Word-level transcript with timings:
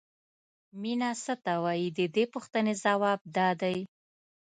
مینه 0.81 1.09
څه 1.23 1.33
ته 1.43 1.53
وایي 1.63 1.87
د 1.97 1.99
دې 2.15 2.23
پوښتنې 2.33 2.73
ځواب 2.83 3.19
دا 3.37 3.49
دی. 3.61 3.77